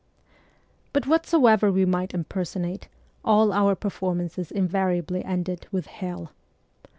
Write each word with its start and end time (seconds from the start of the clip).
'But 0.93 1.05
whatsoever 1.05 1.71
we 1.71 1.85
might 1.85 2.15
impersonate, 2.15 2.87
all 3.23 3.53
our 3.53 3.75
performances 3.75 4.49
invariably 4.49 5.23
ended 5.23 5.67
with 5.71 5.85
hell. 5.85 6.31